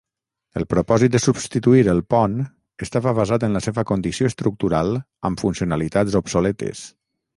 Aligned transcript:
El 0.59 0.63
propòsit 0.69 1.11
de 1.15 1.19
substituir 1.25 1.83
el 1.93 2.01
pon 2.15 2.33
estava 2.85 3.13
basat 3.19 3.45
en 3.49 3.57
la 3.57 3.61
seva 3.67 3.83
condició 3.93 4.33
estructural 4.33 4.99
amb 5.31 5.43
funcionalitats 5.45 6.19
obsoletes. 6.23 6.83